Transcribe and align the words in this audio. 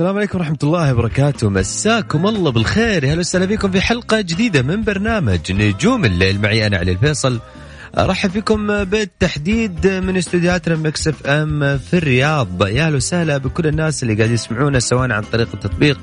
السلام 0.00 0.16
عليكم 0.16 0.38
ورحمة 0.38 0.58
الله 0.62 0.92
وبركاته. 0.94 1.50
مساكم 1.50 2.26
الله 2.26 2.50
بالخير. 2.50 3.04
هلا 3.06 3.18
وسهلا 3.18 3.46
فيكم 3.46 3.70
في 3.70 3.80
حلقة 3.80 4.20
جديدة 4.20 4.62
من 4.62 4.82
برنامج 4.82 5.52
نجوم 5.52 6.04
الليل. 6.04 6.40
معي 6.40 6.66
أنا 6.66 6.76
علي 6.76 6.92
الفيصل. 6.92 7.40
أرحب 7.98 8.30
فيكم 8.30 8.84
بالتحديد 8.84 9.86
من 9.86 10.16
استديوهاتنا 10.16 10.76
Mix 10.76 11.08
FM 11.08 11.78
في 11.78 11.96
الرياض. 11.96 12.66
يا 12.66 12.86
أهلا 12.86 12.96
وسهلا 12.96 13.38
بكل 13.38 13.66
الناس 13.66 14.02
اللي 14.02 14.14
قاعد 14.14 14.30
يسمعونا 14.30 14.80
سواء 14.80 15.12
عن 15.12 15.22
طريق 15.22 15.48
التطبيق 15.54 15.98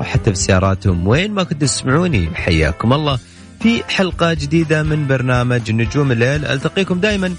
أو 0.00 0.04
حتى 0.04 0.30
في 0.30 0.38
سياراتهم. 0.38 1.08
وين 1.08 1.32
ما 1.32 1.42
كنتوا 1.42 1.68
تسمعوني 1.68 2.28
حياكم 2.34 2.92
الله. 2.92 3.18
في 3.60 3.84
حلقة 3.88 4.34
جديدة 4.34 4.82
من 4.82 5.06
برنامج 5.06 5.70
نجوم 5.70 6.12
الليل. 6.12 6.44
ألتقيكم 6.44 7.00
دائما 7.00 7.34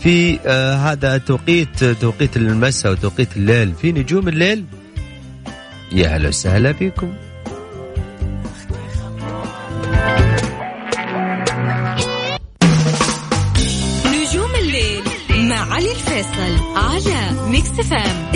في 0.00 0.38
آه 0.46 0.74
هذا 0.74 1.18
توقيت 1.18 1.84
توقيت 1.84 2.36
المساء 2.36 2.92
وتوقيت 2.92 3.36
الليل. 3.36 3.72
في 3.74 3.92
نجوم 3.92 4.28
الليل 4.28 4.64
يا 5.92 6.08
هلا 6.16 6.28
وسهلا 6.28 6.72
فيكم 6.72 7.12
نجوم 14.06 14.54
الليل 14.62 15.02
مع 15.48 15.74
علي 15.74 15.92
الفيصل 15.92 16.76
على 16.76 17.48
Mix 17.50 17.70
FM 17.70 18.30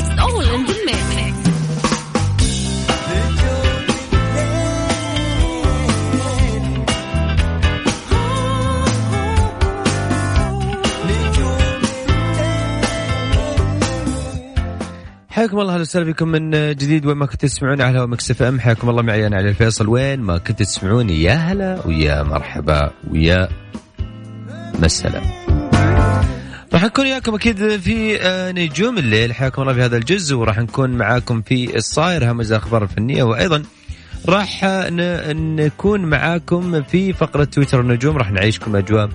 حياكم 15.40 15.60
الله 15.60 15.72
أهلا 15.72 15.80
وسهلا 15.80 16.04
بكم 16.04 16.28
من 16.28 16.50
جديد. 16.50 17.06
وين 17.06 17.16
ما 17.16 17.26
كنتوا 17.26 17.48
تسمعوني 17.48 17.82
على 17.82 18.06
Mix 18.06 18.30
FM 18.30 18.60
حياكم 18.60 18.90
الله. 18.90 19.02
معي 19.02 19.26
أنا 19.26 19.36
علي 19.36 19.48
الفيصل. 19.48 19.88
وين 19.88 20.20
ما 20.20 20.38
كنتوا 20.38 20.66
تسمعوني 20.66 21.22
يا 21.22 21.32
هلا 21.32 21.86
ويا 21.86 22.22
مرحبا 22.22 22.90
ويا 23.10 23.48
مسهلا. 24.78 25.20
راح 26.72 26.84
نكون 26.84 27.04
وياكم 27.04 27.34
أكيد 27.34 27.76
في 27.76 28.22
آه، 28.22 28.52
نجوم 28.52 28.98
الليل. 28.98 29.32
حياكم 29.32 29.62
الله 29.62 29.74
في 29.74 29.82
هذا 29.82 29.96
الجزء. 29.96 30.36
وراح 30.36 30.58
نكون 30.58 30.90
معاكم 30.90 31.42
في 31.42 31.76
الصاير 31.76 32.30
همز 32.30 32.52
الأخبار 32.52 32.82
الفنية. 32.82 33.22
وأيضا 33.22 33.62
راح 34.28 34.64
نكون 35.34 36.00
معاكم 36.00 36.82
في 36.82 37.12
فقرة 37.12 37.44
تويتر 37.44 37.80
النجوم. 37.80 38.16
راح 38.16 38.32
نعيشكم 38.32 38.76
أجواء 38.76 39.08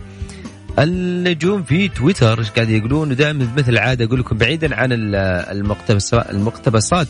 النجوم 0.80 1.64
في 1.64 1.88
تويتر 1.88 2.40
إيش 2.40 2.50
قاعد 2.52 2.70
يقولون؟ 2.70 3.12
ودائما 3.12 3.54
مثل 3.58 3.70
العاده 3.72 4.06
أقول 4.06 4.20
لكم 4.20 4.38
بعيدا 4.38 4.76
عن 4.76 4.92
ال- 4.92 5.16
المقتبسات 6.32 7.08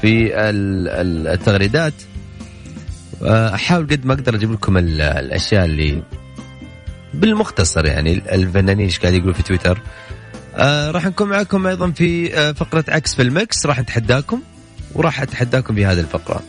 في 0.00 0.26
ال- 0.50 0.88
ال- 0.88 1.28
التغريدات. 1.28 1.92
آه، 3.22 3.54
أحاول 3.54 3.86
قد 3.86 4.06
ما 4.06 4.14
أقدر 4.14 4.34
أجيب 4.34 4.52
لكم 4.52 4.76
ال- 4.76 5.00
الأشياء 5.00 5.64
اللي 5.64 6.02
بالمختصر 7.14 7.86
يعني 7.86 8.12
الفنانين 8.34 8.84
إيش 8.86 8.98
قاعد 8.98 9.14
يقولوا 9.14 9.34
في 9.34 9.42
تويتر. 9.42 9.80
آه 10.56 10.90
راح 10.90 11.06
نكون 11.06 11.28
معكم 11.28 11.66
أيضا 11.66 11.90
في 11.90 12.38
آه 12.38 12.52
فقرة 12.52 12.84
عكس 12.88 13.14
في 13.14 13.22
المكس. 13.22 13.66
راح 13.66 13.80
نتحداكم 13.80 14.42
وراح 14.94 15.20
أتحداكم 15.22 15.74
في 15.74 15.86
هذه 15.86 16.00
الفقرة. 16.00 16.42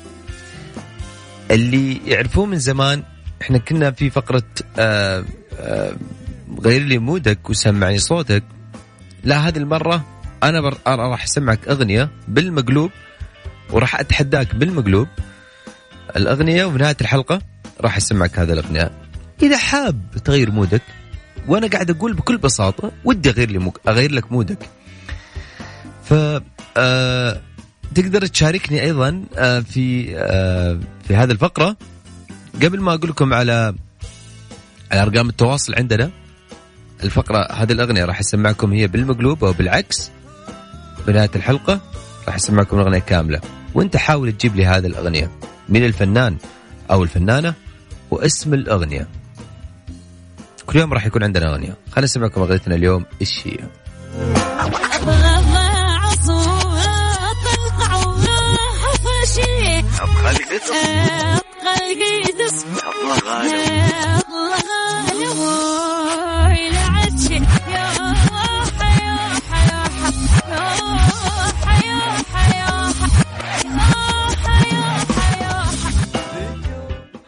اللي 1.52 2.02
يعرفون 2.06 2.50
من 2.50 2.60
زمان 2.60 3.04
إحنا 3.42 3.58
كنا 3.58 3.92
في 3.92 4.10
فقرة 4.10 4.44
غير 6.60 6.82
لي 6.82 6.98
مودك 6.98 7.50
وسمعني 7.50 8.00
صوتك. 8.00 8.44
لا 9.24 9.48
هذه 9.48 9.64
بر... 9.64 10.04
أنا 10.44 11.10
راح 11.10 11.24
أسمعك 11.24 11.68
أغنية 11.68 12.10
بالمقلوب 12.28 12.92
وراح 13.72 14.00
أتحداك 14.00 14.56
بالمقلوب. 14.56 15.08
الأغنية 16.16 16.66
وفي 16.66 16.78
نهاية 16.78 16.98
الحلقة 17.02 17.42
راح 17.82 17.98
أسمعك 17.98 18.40
هذه 18.40 18.54
الأغنية. 18.54 18.92
إذا 19.42 19.58
حاب 19.58 20.02
تغير 20.26 20.52
مودك 20.52 20.82
وأنا 21.48 21.68
قاعد 21.68 21.90
أقول 21.90 22.14
بكل 22.14 22.38
بساطة 22.38 22.92
ودي 23.06 23.30
أغير 23.30 23.52
لي 23.52 23.60
مك... 23.60 23.80
أغير 23.88 24.12
لك 24.12 24.32
مودك. 24.32 24.70
ف 26.04 26.14
آه... 26.78 27.42
تقدر 27.96 28.26
تشاركني 28.26 28.82
أيضا 28.82 29.26
آه 29.38 29.60
في 29.60 30.16
آه 30.18 30.80
في 31.08 31.16
هذه 31.16 31.32
الفقرة. 31.32 31.78
قبل 32.64 32.80
ما 32.80 32.94
أقول 32.94 33.10
لكم 33.10 33.34
على 33.34 33.76
على 34.92 35.02
أرقام 35.02 35.30
التواصل 35.30 35.76
عندنا 35.76 36.12
الفقرة 37.04 37.48
هذه 37.52 37.72
الأغنية 37.72 38.06
راح 38.06 38.20
أسمعكم 38.20 38.74
هي 38.74 38.88
بالمقلوب 38.88 39.44
أو 39.46 39.54
بالعكس. 39.54 40.12
بنهاية 41.08 41.30
الحلقة 41.36 41.82
راح 42.28 42.36
أسمعكم 42.36 42.80
الأغنية 42.80 43.00
كاملة. 43.00 43.42
وأنت 43.74 43.98
حاول 43.98 44.32
تجيب 44.32 44.56
لي 44.56 44.66
هذه 44.66 44.86
الأغنية 44.86 45.32
من 45.70 45.86
الفنان 45.86 46.38
أو 46.92 47.04
الفنانة 47.04 47.54
واسم 48.12 48.54
الأغنية. 48.54 49.08
كل 50.66 50.80
يوم 50.80 50.94
راح 50.94 51.06
يكون 51.06 51.24
عندنا 51.24 51.52
أغنية. 51.52 51.78
خلينا 51.92 52.06
نسمعكم 52.06 52.42
أغنيتنا 52.42 52.76
اليوم 52.76 53.06
إيش 53.22 53.48
هي؟ 53.48 53.58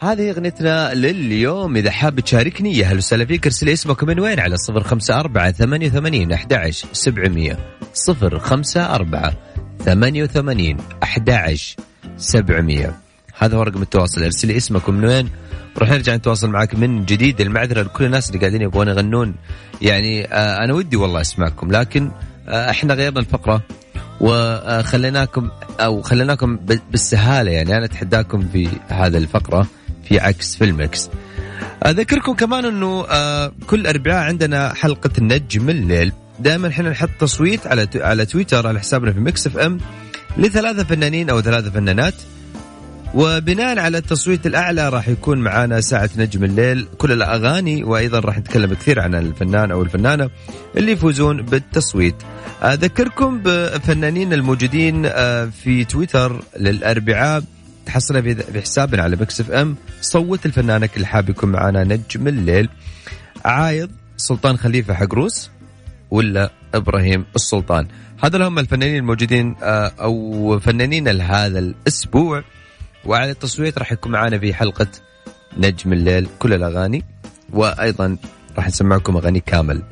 هذه 0.02 0.30
أغنيتنا 0.30 0.94
لليوم. 0.94 1.76
إذا 1.76 1.90
حاب 1.90 2.20
تشاركني 2.20 2.78
يا 2.78 2.86
هلا 2.86 2.96
وسهلا 2.96 3.24
فيك 3.24 3.46
ارسل 3.46 3.68
اسمك 3.68 4.04
من 4.04 4.20
وين 4.20 4.40
على 4.40 4.56
صفر 4.56 4.82
خمسة 4.82 5.20
أربعة 5.20 5.52
ثمانية 5.52 5.86
وثمانين 5.86 6.32
أحد 6.32 6.52
عشر 6.52 6.88
سبعمية. 6.92 7.58
صفر 7.94 8.38
خمسة 8.38 8.94
أربعة 8.94 9.32
ثمانية 9.84 10.22
وثمانين 10.22 10.76
أحد 11.02 11.30
عشر 11.30 11.76
سبعمية. 12.16 12.94
هذا 13.38 13.56
هو 13.56 13.62
رقم 13.62 13.82
التواصل. 13.82 14.22
ارسل 14.22 14.48
لي 14.48 14.56
اسمك 14.56 14.88
ومن 14.88 15.04
وين 15.04 15.28
راح 15.78 15.90
نرجع 15.90 16.14
نتواصل 16.14 16.50
معك 16.50 16.74
من 16.74 17.04
جديد. 17.04 17.40
المعذرة 17.40 17.82
لكل 17.82 18.04
الناس 18.04 18.28
اللي 18.28 18.40
قاعدين 18.40 18.62
يبغون 18.62 18.88
يغنون. 18.88 19.34
يعني 19.82 20.24
آه 20.26 20.64
أنا 20.64 20.74
ودي 20.74 20.96
والله 20.96 21.20
أسمعكم 21.20 21.72
لكن 21.72 22.10
آه 22.48 22.70
إحنا 22.70 22.94
غيرنا 22.94 23.20
الفقرة. 23.20 23.62
وخليناكم 24.20 25.50
أو 25.80 26.02
خليناكم 26.02 26.56
بالسهالة 26.90 27.50
يعني. 27.50 27.76
أنا 27.76 27.84
أتحداكم 27.84 28.48
في 28.52 28.68
هذا 28.88 29.18
الفقرة. 29.18 29.66
في 30.12 30.20
عكس 30.20 30.56
في 30.56 30.64
ال 30.64 30.73
mix. 30.73 31.10
أذكركم 31.86 32.32
كمان 32.32 32.64
إنه 32.64 33.04
آه، 33.10 33.52
كل 33.66 33.86
أربعاء 33.86 34.24
عندنا 34.24 34.74
حلقة 34.74 35.10
النجم 35.18 35.70
الليل 35.70 36.12
دائما 36.40 36.68
إحنا 36.68 36.90
نحط 36.90 37.08
تصويت 37.20 37.66
على 37.66 37.88
على 37.94 38.26
تويتر 38.26 38.66
على 38.66 38.80
حسابنا 38.80 39.12
في 39.12 39.20
Mix 39.20 39.46
FM 39.46 39.78
لثلاثة 40.36 40.84
فنانين 40.84 41.30
أو 41.30 41.40
ثلاثة 41.40 41.70
فنانات 41.70 42.14
وبناء 43.14 43.78
على 43.78 43.98
التصويت 43.98 44.46
الأعلى 44.46 44.88
راح 44.88 45.08
يكون 45.08 45.38
معنا 45.38 45.80
ساعة 45.80 46.10
نجم 46.16 46.44
الليل 46.44 46.86
كل 46.98 47.12
الأغاني 47.12 47.84
وأيضا 47.84 48.20
راح 48.20 48.38
نتكلم 48.38 48.74
كثير 48.74 49.00
عن 49.00 49.14
الفنان 49.14 49.70
أو 49.70 49.82
الفنانة 49.82 50.30
اللي 50.76 50.92
يفوزون 50.92 51.42
بالتصويت. 51.42 52.14
أذكركم 52.62 53.40
بفنانين 53.44 54.32
الموجودين 54.32 55.06
آه، 55.06 55.44
في 55.64 55.84
تويتر 55.84 56.42
للأربعاء 56.56 57.42
تحصلها 57.86 58.20
بحسابنا 58.54 59.02
على 59.02 59.16
Mix 59.16 59.40
FM 59.40 59.76
صوت 60.00 60.46
لفنانك 60.46 60.96
اللي 60.96 61.06
حاب 61.06 61.30
يكون 61.30 61.52
معنا 61.52 61.84
نجم 61.84 62.28
الليل. 62.28 62.68
عايض 63.44 63.90
سلطان 64.16 64.56
خليفة 64.56 64.94
حقروس 64.94 65.50
ولا 66.10 66.50
إبراهيم 66.74 67.24
السلطان. 67.36 67.88
هذول 68.24 68.42
هم 68.42 68.58
الفنانين 68.58 68.96
الموجودين 68.96 69.56
آه، 69.62 69.92
أو 70.00 70.58
فنانين 70.60 71.08
لهذا 71.08 71.58
الأسبوع. 71.58 72.44
وعلى 73.04 73.30
التصويت 73.30 73.78
راح 73.78 73.92
يكون 73.92 74.12
معنا 74.12 74.38
في 74.38 74.54
حلقة 74.54 74.86
نجم 75.56 75.92
الليل 75.92 76.28
كل 76.38 76.52
الأغاني. 76.52 77.04
وأيضا 77.52 78.16
راح 78.56 78.66
نسمعكم 78.66 79.16
أغاني 79.16 79.40
كامل. 79.40 79.82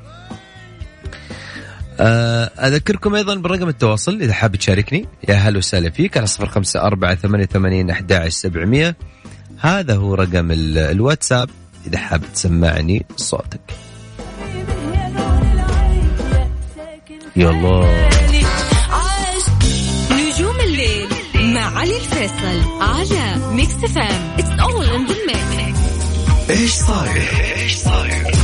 أذكركم 2.00 3.14
أيضا 3.14 3.35
برقم 3.35 3.69
التواصل 3.69 4.20
إذا 4.20 4.32
حاب 4.32 4.56
تشاركني. 4.56 5.06
يا 5.29 5.35
هلا 5.35 5.58
وسهلا 5.58 5.91
فيك 5.91 6.17
على 6.17 6.26
صفر 6.26 6.47
خمسة 6.47 6.81
أربعة 6.81 7.14
ثمانية 7.14 7.47
ثمانين 7.47 7.91
أحد 7.91 8.29
سبعمية. 8.29 8.97
هذا 9.61 9.97
هو 9.97 10.14
رقم 10.14 10.49
الواتساب 10.50 11.50
إذا 11.87 11.99
حاب 11.99 12.23
تسمعني 12.35 13.06
صوتك. 13.17 13.61
يا 17.37 17.50
الله 17.50 18.08
نجوم 20.12 20.61
الليل 20.61 21.08
مع 21.35 21.79
علي 21.79 21.97
الفيصل 21.97 22.81
على 22.81 23.55
Mix 23.55 23.75
FM 23.75 24.37
it's 24.39 24.61
all 24.61 24.85
in 24.85 25.07
the 25.07 25.15
mix 25.27 25.71
إيش 26.50 26.73
صاير؟ 26.73 27.29
إيش 27.56 27.75
صاير؟ 27.76 28.40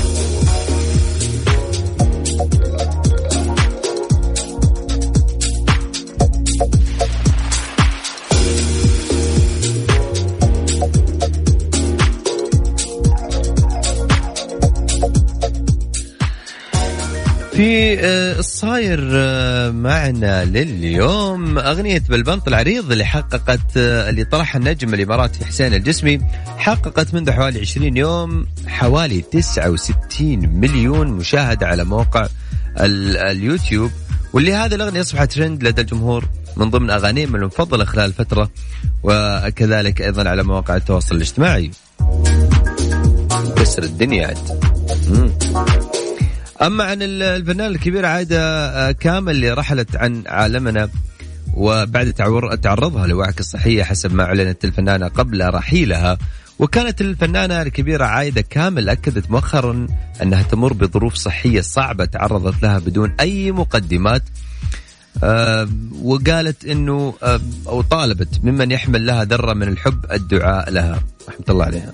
في 17.67 18.01
آه، 18.01 18.39
الصاير 18.39 19.09
آه، 19.13 19.71
معنا 19.71 20.45
لليوم 20.45 21.59
أغنية 21.59 22.03
بالبنط 22.09 22.49
العريض 22.49 22.93
اللي 22.93 23.05
حققت 23.05 23.77
آه، 23.77 24.11
اللي 24.11 24.25
طرحها 24.25 24.59
النجم 24.59 24.95
الإماراتي 24.95 25.45
حسين 25.45 25.75
الجسمي 25.75 26.21
حققت 26.59 27.15
منذ 27.15 27.31
حوالي 27.31 27.61
20 27.61 27.97
يوم 27.97 28.47
حوالي 28.67 29.21
69 29.21 30.49
مليون 30.49 31.07
مشاهدة 31.07 31.67
على 31.67 31.85
موقع 31.85 32.27
اليوتيوب. 32.79 33.91
واللي 34.33 34.55
هذه 34.55 34.75
الأغنية 34.75 35.01
أصبحت 35.01 35.33
ترند 35.33 35.63
لدى 35.63 35.81
الجمهور 35.81 36.25
من 36.57 36.71
ضمن 36.71 36.91
أغانيهم 36.91 37.37
المفضلة 37.37 37.85
خلال 37.85 38.05
الفترة 38.05 38.51
وكذلك 39.03 40.03
أيضا 40.03 40.29
على 40.29 40.43
مواقع 40.43 40.77
التواصل 40.77 41.17
الاجتماعي. 41.17 41.71
كسر 43.57 43.83
الدنيا. 43.83 44.27
عاد 44.27 44.39
أما 46.63 46.85
عن 46.85 46.99
الفنان 47.03 47.67
الكبير 47.71 48.07
عايدة 48.07 48.41
آه، 48.41 48.93
كامل 48.93 49.35
اللي 49.35 49.51
رحلت 49.51 49.97
عن 49.97 50.23
عالمنا 50.27 50.89
وبعد 51.55 52.13
تعرضها 52.63 53.07
لوعكة 53.07 53.45
صحية 53.45 53.83
حسب 53.83 54.15
ما 54.15 54.25
أعلنت 54.25 54.65
الفنانة 54.65 55.09
قبل 55.09 55.55
رحيلها. 55.55 56.19
وكانت 56.59 57.01
الفنانة 57.01 57.63
الكبيرة 57.63 58.05
عايدة 58.05 58.41
كامل 58.41 58.89
أكدت 58.89 59.31
مؤخرا 59.31 59.87
أنها 60.23 60.43
تمر 60.43 60.73
بظروف 60.73 61.15
صحية 61.15 61.61
صعبة 61.61 62.05
تعرضت 62.05 62.63
لها 62.63 62.79
بدون 62.79 63.15
أي 63.21 63.53
مقدمات 63.53 64.23
أه 65.25 65.69
وقالت 66.03 66.65
أنه 66.65 67.15
أه 67.23 67.41
أو 67.67 67.83
طالبت 67.83 68.41
ممن 68.43 68.71
يحمل 68.71 69.07
لها 69.07 69.25
ذرة 69.25 69.53
من 69.53 69.69
الحب 69.69 70.07
الدعاء 70.13 70.71
لها. 70.71 71.03
رحمة 71.29 71.45
الله 71.49 71.65
عليها. 71.65 71.93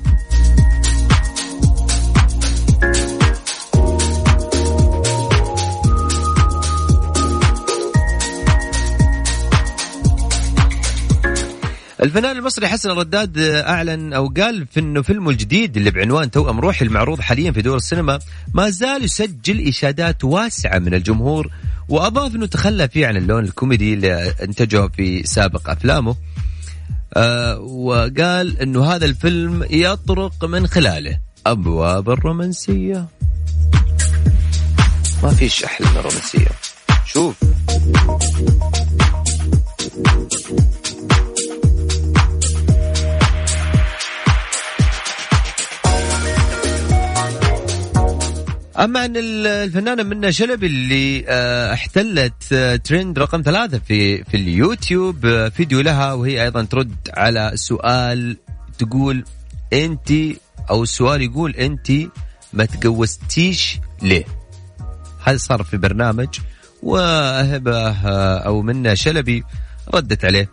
الفنان 12.02 12.36
المصري 12.36 12.68
حسن 12.68 12.90
الرداد 12.90 13.38
أعلن 13.38 14.12
أو 14.12 14.32
قال 14.36 14.66
في 14.66 14.80
إنه 14.80 15.02
فيلمه 15.02 15.30
الجديد 15.30 15.76
اللي 15.76 15.90
بعنوان 15.90 16.30
توأم 16.30 16.60
روحي 16.60 16.84
المعروض 16.84 17.20
حاليا 17.20 17.52
في 17.52 17.62
دور 17.62 17.76
السينما 17.76 18.18
ما 18.54 18.70
زال 18.70 19.04
يسجل 19.04 19.68
إشادات 19.68 20.24
واسعة 20.24 20.78
من 20.78 20.94
الجمهور 20.94 21.50
وأضاف 21.88 22.34
إنه 22.34 22.46
تخلى 22.46 22.88
فيه 22.88 23.06
عن 23.06 23.16
اللون 23.16 23.44
الكوميدي 23.44 23.94
اللي 23.94 24.34
إنتجه 24.42 24.88
في 24.88 25.22
سابق 25.22 25.70
أفلامه. 25.70 26.16
آه 27.14 27.58
وقال 27.58 28.60
إنه 28.60 28.84
هذا 28.84 29.04
الفيلم 29.04 29.66
يطرق 29.70 30.44
من 30.44 30.66
خلاله 30.66 31.18
أبواب 31.46 32.10
الرومانسية. 32.10 33.06
ما 35.22 35.30
فيش 35.30 35.64
أحلى 35.64 35.86
من 35.86 35.96
الرومانسية. 35.96 36.48
شوف. 37.06 37.34
أما 48.82 49.00
عن 49.00 49.12
الفنانة 49.16 50.02
منى 50.02 50.32
شلبي 50.32 50.66
اللي 50.66 51.24
آه، 51.28 51.72
احتلت 51.72 52.52
آه، 52.52 52.76
ترند 52.76 53.18
رقم 53.18 53.42
ثلاثة 53.42 53.78
في 53.78 54.24
في 54.24 54.36
اليوتيوب 54.36 55.26
آه، 55.26 55.48
فيديو 55.48 55.80
لها 55.80 56.12
وهي 56.12 56.42
أيضا 56.42 56.62
ترد 56.62 56.94
على 57.16 57.52
سؤال 57.54 58.36
تقول 58.78 59.24
انت 59.72 60.10
أو 60.70 60.82
السؤال 60.82 61.22
يقول 61.22 61.56
أنت 61.56 61.92
ما 62.52 62.64
تجوزتيش 62.64 63.78
ليه؟ 64.02 64.24
هذا 65.24 65.36
صار 65.36 65.62
في 65.62 65.76
برنامج 65.76 66.28
وهبه 66.82 67.92
أو 68.36 68.62
منى 68.62 68.96
شلبي 68.96 69.44
ردت 69.94 70.24
عليه 70.24 70.50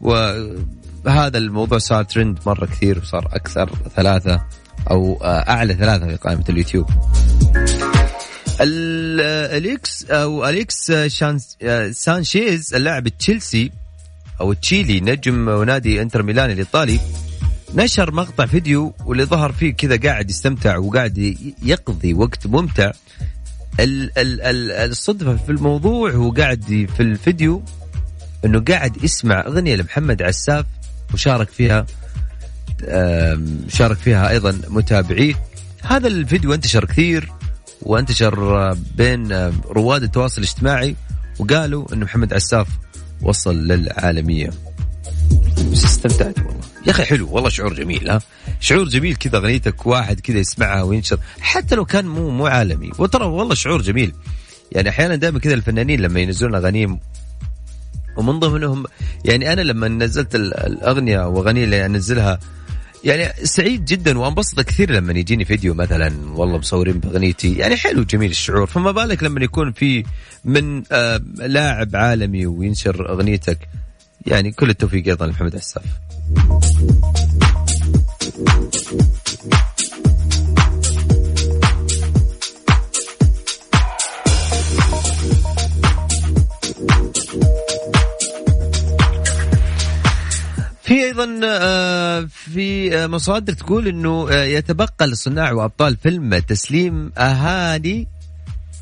وهذا 0.00 1.38
الموضوع 1.38 1.78
صار 1.78 2.04
ترند 2.04 2.38
مرة 2.46 2.66
كثير 2.66 2.98
وصار 2.98 3.28
أكثر 3.32 3.70
ثلاثة 3.96 4.40
أو 4.90 5.18
أعلى 5.24 5.74
ثلاثة 5.74 6.06
في 6.06 6.16
قائمة 6.16 6.44
اليوتيوب 6.48 6.90
اليكس 8.60 10.04
أو 10.04 10.48
اليكس 10.48 10.92
سانشيز 11.90 12.74
اللاعب 12.74 13.08
تشيلسي 13.08 13.72
أو 14.40 14.52
تشيلي 14.52 15.00
نجم 15.00 15.48
ونادي 15.48 16.02
إنتر 16.02 16.22
ميلان 16.22 16.50
الإيطالي 16.50 17.00
نشر 17.74 18.14
مقطع 18.14 18.46
فيديو 18.46 18.94
واللي 19.06 19.24
ظهر 19.24 19.52
فيه 19.52 19.74
كذا 19.74 19.96
قاعد 19.96 20.30
يستمتع 20.30 20.76
وقاعد 20.76 21.36
يقضي 21.62 22.14
وقت 22.14 22.46
ممتع. 22.46 22.92
الصدفة 23.80 25.36
في 25.36 25.52
الموضوع 25.52 26.10
هو 26.10 26.30
قاعد 26.30 26.88
في 26.96 27.00
الفيديو 27.00 27.62
إنه 28.44 28.60
قاعد 28.60 29.04
يسمع 29.04 29.40
أغنية 29.46 29.76
لمحمد 29.76 30.22
عساف 30.22 30.66
وشارك 31.14 31.48
فيها 31.48 31.86
شارك 33.68 33.96
فيها 33.96 34.30
أيضا 34.30 34.60
متابعيه. 34.68 35.34
هذا 35.82 36.08
الفيديو 36.08 36.54
انتشر 36.54 36.84
كثير. 36.84 37.32
وانتشر 37.82 38.72
بين 38.96 39.32
رواد 39.70 40.02
التواصل 40.02 40.42
الاجتماعي 40.42 40.96
وقالوا 41.38 41.92
انه 41.92 42.04
محمد 42.04 42.34
عساف 42.34 42.68
وصل 43.22 43.56
للعالمية. 43.56 44.50
بس 45.72 45.84
استمتعت 45.84 46.38
والله. 46.38 46.60
يا 46.86 46.90
أخي 46.90 47.04
حلو 47.04 47.28
والله 47.30 47.48
شعور 47.48 47.74
جميل 47.74 48.10
ها؟ 48.10 48.20
شعور 48.60 48.88
جميل 48.88 49.16
كذا 49.16 49.36
أغنيتك 49.38 49.86
واحد 49.86 50.20
كذا 50.20 50.38
يسمعها 50.38 50.82
وينشر 50.82 51.18
حتى 51.40 51.74
لو 51.74 51.84
كان 51.84 52.06
مو 52.06 52.30
مو 52.30 52.46
عالمي. 52.46 52.90
وترى 52.98 53.24
والله 53.24 53.54
شعور 53.54 53.82
جميل. 53.82 54.12
يعني 54.72 54.88
أحيانا 54.88 55.16
دائما 55.16 55.38
كذا 55.38 55.54
الفنانين 55.54 56.00
لما 56.00 56.20
ينزلون 56.20 56.54
أغانيهم 56.54 57.00
ومن 58.16 58.40
ضمنهم 58.40 58.84
يعني 59.24 59.52
أنا 59.52 59.60
لما 59.60 59.88
نزلت 59.88 60.34
الأغنية 60.34 61.26
واغاني 61.28 61.64
اللي 61.64 61.86
أنزلها 61.86 62.38
يعني 63.06 63.46
سعيد 63.46 63.84
جدا 63.84 64.18
وانبسط 64.18 64.60
كثير 64.60 64.90
لما 64.90 65.12
يجيني 65.12 65.44
فيديو 65.44 65.74
مثلا 65.74 66.12
والله 66.34 66.58
مصورين 66.58 66.98
بأغنيتي. 66.98 67.54
يعني 67.54 67.76
حلو 67.76 68.02
جميل 68.02 68.30
الشعور. 68.30 68.66
فما 68.66 68.90
بالك 68.90 69.22
لما 69.22 69.44
يكون 69.44 69.72
في 69.72 70.04
من 70.44 70.82
آه 70.92 71.20
لاعب 71.36 71.96
عالمي 71.96 72.46
وينشر 72.46 73.12
أغنيتك؟ 73.12 73.58
يعني 74.26 74.52
كل 74.52 74.70
التوفيق 74.70 75.08
أيضا 75.08 75.26
لمحمد 75.26 75.56
عساف 75.56 75.84
في 90.86 91.04
أيضا 91.04 91.40
آه، 91.44 92.28
في 92.30 92.96
آه، 92.98 93.06
مصادر 93.06 93.52
تقول 93.52 93.88
إنه 93.88 94.28
آه، 94.30 94.44
يتبقى 94.44 95.06
لصناع 95.06 95.52
وأبطال 95.52 95.96
فيلم 95.96 96.38
تسليم 96.38 97.12
اهالي 97.18 98.06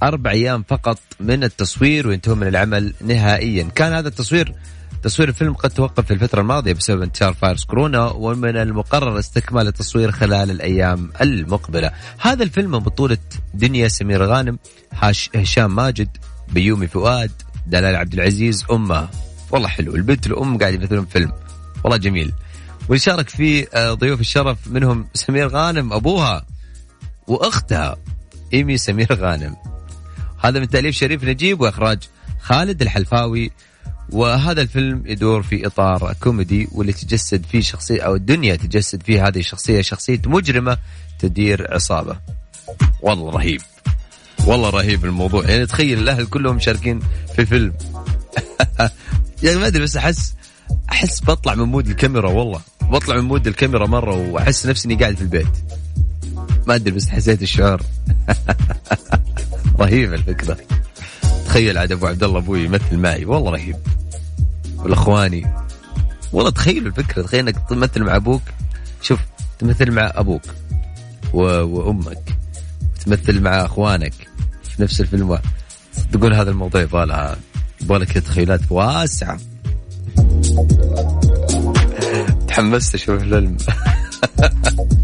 أربع 0.03 0.31
أيام 0.31 0.65
فقط 0.69 0.99
من 1.21 1.45
التصوير 1.45 2.09
وينتهون 2.09 2.39
من 2.39 2.47
العمل 2.47 2.95
نهائيا. 3.01 3.65
كان 3.75 3.93
هذا 3.93 4.09
التصوير 4.09 4.55
تصوير 5.03 5.29
الفيلم 5.29 5.53
قد 5.55 5.71
توقف 5.71 6.07
في 6.07 6.15
الفترة 6.15 6.41
الماضية 6.41 6.73
بسبب 6.73 7.03
انتشار 7.03 7.35
فيروس 7.35 7.65
كورونا 7.65 8.05
ومن 8.05 8.57
المقرر 8.57 9.19
استكمال 9.19 9.67
التصوير 9.69 10.13
خلال 10.13 10.51
الأيام 10.51 11.11
المقبلة. 11.21 11.91
هذا 12.19 12.43
الفيلم 12.43 12.71
من 12.71 12.79
بطولة 12.79 13.19
دنيا 13.55 13.89
سمير 13.89 14.23
غانم 14.23 14.59
هشام 15.35 15.75
ماجد 15.75 16.09
بيومي 16.49 16.87
فؤاد 16.87 17.31
دلال 17.67 17.97
عبد 17.97 18.15
العزيز 18.15 18.65
أمها 18.71 19.11
والله 19.51 19.69
حلو 19.69 19.95
البنت 19.95 20.27
الأم 20.27 20.59
قاعد 20.59 20.75
يمثلون 20.75 21.05
فيلم. 21.05 21.44
والله 21.85 21.97
جميل. 21.97 22.33
ويشارك 22.89 23.29
فيه 23.29 23.67
آه، 23.75 23.95
ضيوف 23.95 24.21
الشرف 24.21 24.59
منهم 24.67 25.07
سمير 25.15 25.49
غانم 25.49 25.93
أبوها 25.93 26.47
وأختها 27.27 27.97
إيمي 28.53 28.77
سمير 28.77 29.15
غانم. 29.15 29.57
هذا 30.45 30.61
من 30.61 30.69
تأليف 30.69 30.95
شريف 30.95 31.25
نجيب 31.25 31.61
وإخراج 31.61 31.99
خالد 32.41 32.83
الحلفاوي. 32.83 33.51
وهذا 34.11 34.63
الفيلم 34.63 35.03
يدور 35.07 35.43
في 35.43 35.67
إطار 35.67 36.15
كوميدي 36.21 36.69
واللي 36.73 36.93
تجسد 36.93 37.47
فيه 37.47 37.61
شخصية 37.61 38.03
أو 38.03 38.15
الدنيا 38.15 38.57
تجسد 38.57 39.03
فيه 39.03 39.29
هذه 39.29 39.39
الشخصية 39.39 39.81
شخصية 39.81 40.21
مجرمة 40.27 40.79
تدير 41.19 41.75
عصابة. 41.75 42.17
والله 43.01 43.31
رهيب. 43.31 43.61
والله 44.47 44.71
رهيب 44.71 45.05
الموضوع. 45.05 45.45
يعني 45.45 45.67
تخيل 45.67 45.99
الأهل 45.99 46.27
كلهم 46.27 46.57
مشاركين 46.57 47.01
في 47.37 47.47
فيلم. 47.47 47.73
يعني 49.43 49.59
ما 49.59 49.67
أدري 49.67 49.83
بس 49.83 49.97
أحس 49.97 50.35
أحس 50.95 51.25
بطلع 51.25 51.55
من 51.55 51.65
mood 51.65 51.87
الكاميرا 51.87 52.31
والله. 52.31 52.61
بطلع 52.83 53.17
من 53.17 53.25
mood 53.25 53.47
الكاميرا 53.47 53.87
مرة 53.87 54.31
وأحس 54.31 54.67
نفسي 54.67 54.89
إني 54.89 54.95
قاعد 54.95 55.17
في 55.17 55.23
البيت. 55.23 55.49
ما 56.67 56.75
أدري 56.75 56.91
بس 56.91 57.09
حسيت 57.09 57.43
الشعور. 57.43 57.83
رهيبه 59.81 60.15
الفكرة. 60.15 60.57
تخيل 61.47 61.79
عاد 61.79 61.93
أبو 61.93 62.07
عبد 62.07 62.23
الله 62.23 62.39
أبوي 62.39 62.65
يمثل 62.65 62.99
معي. 62.99 63.25
والله 63.25 63.51
رهيب. 63.51 63.77
والأخواني. 64.77 65.55
والله 66.33 66.51
تخيلوا 66.51 66.89
الفكرة. 66.89 67.23
تخيل 67.23 67.49
إنك 67.49 67.69
تمثل 67.69 68.03
مع 68.03 68.17
أبوك. 68.17 68.43
شوف 69.03 69.21
تمثل 69.59 69.91
مع 69.91 70.13
أبوك 70.15 70.43
و... 71.33 71.41
وأمك. 71.43 72.37
تمثل 73.07 73.41
مع 73.41 73.65
أخوانك 73.65 74.15
في 74.63 74.83
نفس 74.83 75.01
الفيلم. 75.01 75.39
تقول 76.13 76.35
هذا 76.35 76.51
الموضوع 76.51 76.81
يبغى 76.81 77.07
لها 77.07 77.37
يبغى 77.83 78.05
تخيلات 78.05 78.61
واسعة. 78.71 79.39
تحمست 82.49 82.95
أشوف 82.95 83.23
الفيلم 83.23 83.57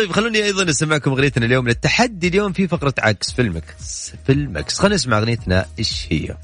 طيب 0.00 0.12
خلوني 0.12 0.44
أيضا 0.44 0.70
أسمعكم 0.70 1.10
أغنيتنا 1.10 1.46
اليوم. 1.46 1.68
للتحدي 1.68 2.28
اليوم 2.28 2.52
في 2.52 2.68
فقرة 2.68 2.94
عكس 2.98 3.32
في 3.32 3.42
الـ 3.42 3.60
mix 3.60 4.12
في 4.26 4.32
الـ 4.32 4.44
mix 4.44 4.78
خلينا 4.78 4.94
نسمع 4.94 5.18
أغنيتنا. 5.18 5.66
إيش 5.78 6.06
هي؟ 6.10 6.36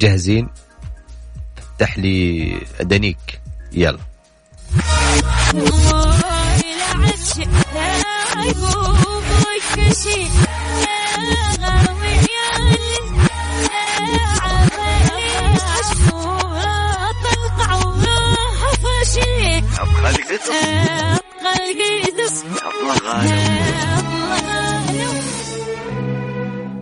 جاهزين؟ 0.00 0.48
افتح 1.58 1.98
لي 1.98 2.60
دنياك 2.80 3.40
يلا. 3.72 3.98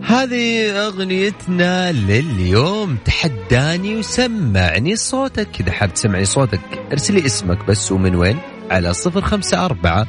هذه 0.03 0.71
أغنيتنا 0.87 1.91
لليوم. 1.91 2.97
تحداني 3.05 3.95
وسمعني 3.95 4.95
صوتك. 4.95 5.47
إذا 5.59 5.71
حاب 5.71 5.93
تسمعني 5.93 6.25
صوتك 6.25 6.59
ارسل 6.91 7.13
لي 7.13 7.25
اسمك 7.25 7.65
بس 7.65 7.91
ومن 7.91 8.15
وين؟ 8.15 8.39
على 8.71 8.93
054 8.93 10.05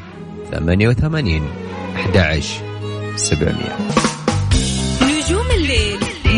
88 0.50 1.42
11 1.94 2.60
700 3.16 4.11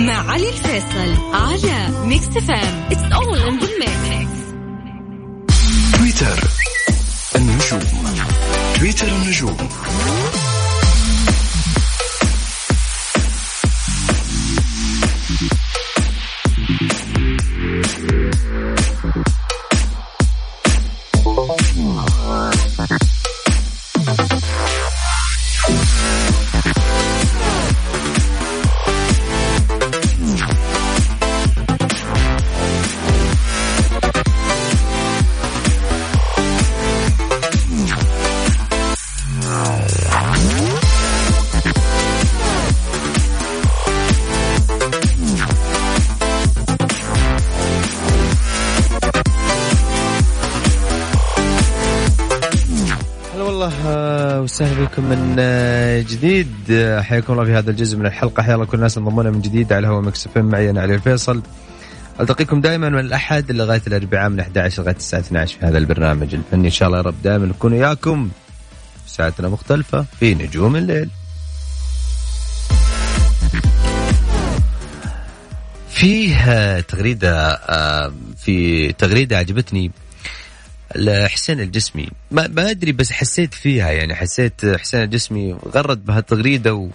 مع 0.05 0.33
علي 0.33 0.49
الفيصل 0.49 1.35
على 1.35 1.89
ميكس 2.05 2.27
إف 2.27 2.58
إم 2.58 2.89
it's 2.91 3.13
all 3.13 3.39
in 3.39 3.59
the 3.59 3.69
mix 3.79 4.41
تويتر 5.99 6.49
النجوم. 7.37 7.81
تويتر 8.79 9.09
النجوم. 9.09 9.57
هلا 53.65 53.75
والله 53.75 53.87
آه، 53.87 54.41
وسهلا 54.41 54.85
بكم 54.85 55.05
من 55.05 55.37
آه، 55.39 56.01
جديد. 56.01 56.53
آه، 56.71 57.01
حياكم 57.01 57.33
الله 57.33 57.45
في 57.45 57.53
هذا 57.53 57.71
الجزء 57.71 57.99
من 57.99 58.07
الحلقة. 58.07 58.43
حيا 58.43 58.55
الله 58.55 58.65
كل 58.65 58.77
الناس 58.77 58.99
انضمونا 58.99 59.31
من 59.31 59.41
جديد 59.41 59.73
على 59.73 59.87
هوا 59.87 60.09
اف 60.09 60.39
معي 60.39 60.71
أنا 60.71 60.81
علي 60.81 60.95
الفيصل. 60.95 61.43
ألتقيكم 62.21 62.61
دائما 62.61 62.89
من 62.89 62.99
الأحد 62.99 63.53
لغاية 63.53 63.83
الأربعاء 63.87 64.29
من 64.29 64.41
11 64.41 64.83
لغاية 64.83 64.97
الساعة 64.97 65.21
12 65.21 65.59
في 65.59 65.67
هذا 65.67 65.79
البرنامج 65.79 66.35
الفني. 66.35 66.67
إن 66.67 66.71
شاء 66.71 66.89
الله 66.89 66.99
يا 66.99 67.03
رب 67.03 67.23
دائما 67.23 67.47
نكون 67.47 67.73
وياكم. 67.73 68.31
ساعتنا 69.07 69.49
مختلفة 69.49 70.05
في 70.21 70.35
نجوم 70.35 70.77
الليل. 70.77 71.09
فيه 75.89 76.81
تغريدة 76.81 77.61
في 78.37 78.93
تغريدة 78.93 79.39
عجبتني. 79.39 79.91
لحسين 80.97 81.61
الجسمي. 81.61 82.09
ما 82.31 82.47
ما 82.47 82.71
أدري 82.71 82.93
بس 82.93 83.13
حسيت 83.13 83.55
فيها 83.55 83.91
يعني 83.91 84.15
حسيت 84.15 84.67
حسين 84.67 85.03
الجسمي 85.03 85.53
غرد 85.53 86.05
بهالتغريدة 86.05 86.75
و 86.75 86.89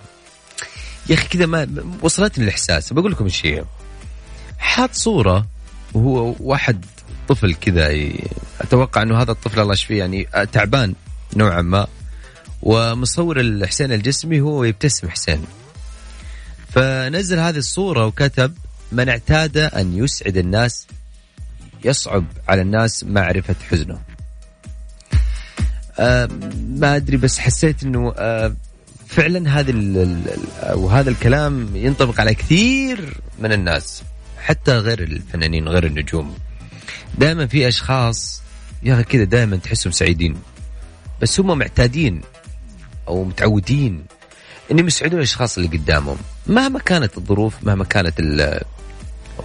يا 1.09 1.15
أخي 1.15 1.27
كذا 1.27 1.45
ما 1.45 1.67
وصلتني 2.01 2.43
الإحساس. 2.43 2.93
بقول 2.93 3.11
لكم 3.11 3.25
إيش 3.25 3.45
هي 3.45 3.65
حاط 4.59 4.93
صورة 4.93 5.47
وهو 5.93 6.35
واحد 6.39 6.85
طفل 7.27 7.53
كذا 7.53 7.89
ي- 7.89 8.23
أتوقع 8.61 9.01
إنه 9.01 9.21
هذا 9.21 9.31
الطفل 9.31 9.59
الله 9.59 9.73
يشفيه 9.73 9.99
يعني 9.99 10.27
تعبان 10.51 10.95
نوعا 11.35 11.61
ما. 11.61 11.87
ومصور 12.61 13.39
الحسين 13.39 13.91
الجسمي 13.91 14.41
هو 14.41 14.63
يبتسم 14.63 15.09
حسين. 15.09 15.45
فنزل 16.69 17.39
هذه 17.39 17.57
الصورة 17.57 18.05
وكتب 18.05 18.53
من 18.91 19.09
اعتاد 19.09 19.57
أن 19.57 19.97
يسعد 19.97 20.37
الناس 20.37 20.87
يصعب 21.83 22.25
على 22.47 22.61
الناس 22.61 23.03
معرفة 23.03 23.55
حزنه. 23.71 23.99
آه 25.99 26.29
ما 26.69 26.95
أدري 26.95 27.17
بس 27.17 27.39
حسيت 27.39 27.83
أنه 27.83 28.13
آه 28.17 28.55
فعلا 29.07 29.59
هذا 29.59 29.73
وهذا 30.73 31.09
الكلام 31.09 31.75
ينطبق 31.75 32.19
على 32.19 32.33
كثير 32.33 33.21
من 33.39 33.51
الناس 33.51 34.03
حتى 34.37 34.71
غير 34.71 35.03
الفنانين 35.03 35.67
غير 35.67 35.85
النجوم. 35.85 36.37
دائما 37.17 37.47
في 37.47 37.67
أشخاص 37.67 38.41
يا 38.83 38.93
أخي 38.93 39.03
كذا 39.03 39.23
دائما 39.23 39.57
تحسهم 39.57 39.91
سعيدين 39.91 40.37
بس 41.21 41.39
هم 41.39 41.57
معتادين 41.57 42.21
أو 43.07 43.23
متعودين 43.23 44.05
إنهم 44.71 44.87
يسعدون 44.87 45.17
الأشخاص 45.19 45.57
اللي 45.57 45.77
قدامهم. 45.77 46.17
مهما 46.47 46.79
كانت 46.79 47.17
الظروف 47.17 47.63
مهما 47.63 47.83
كانت 47.83 48.21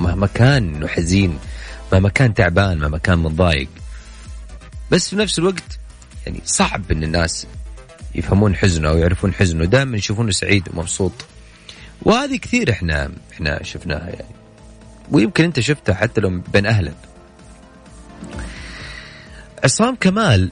مهما 0.01 0.27
كان 0.27 0.75
إنه 0.75 0.87
حزين 0.87 1.39
مهما 1.95 2.09
كان 2.09 2.35
تعبان 2.35 2.79
مهما 2.79 2.99
كان 2.99 3.19
متضايق. 3.19 3.69
بس 4.91 5.09
في 5.09 5.17
نفس 5.17 5.39
الوقت 5.39 5.79
يعني 6.27 6.41
صعب 6.45 6.93
إن 6.93 7.03
الناس 7.03 7.47
يفهمون 8.15 8.57
حزنه 8.57 8.89
أو 8.89 8.99
يعرفون 8.99 9.35
حزنه 9.35 9.65
دائما 9.65 9.97
يشوفونه 9.97 10.31
سعيد 10.31 10.69
ومبسوط. 10.69 11.13
وهذه 12.03 12.37
كثير 12.37 12.71
إحنا 12.71 13.11
إحنا 13.33 13.63
شفناها 13.63 14.09
يعني. 14.09 14.35
ويمكن 15.11 15.45
أنت 15.45 15.61
شفتها 15.61 15.95
حتى 15.95 16.21
لو 16.21 16.43
بين 16.53 16.67
أهلك. 16.67 16.97
عصام 19.65 19.97
كمال 20.01 20.51